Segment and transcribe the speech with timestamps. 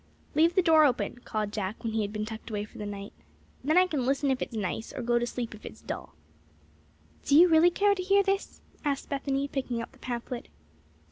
[0.33, 3.13] "Leave the door open," called Jack, when he had been tucked away for the night.
[3.63, 6.15] "Then I can listen if it's nice, or go to sleep if it's dull."
[7.23, 10.47] "Do you really care to hear this?" asked Bethany, picking up the pamphlet.